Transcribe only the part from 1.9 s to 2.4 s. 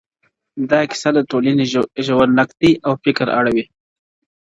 ژور